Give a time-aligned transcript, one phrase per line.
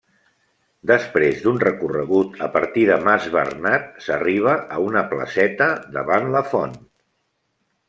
[0.91, 6.77] Després d'un recorregut a partir de mas Bernat s'arriba a una placeta davant la font.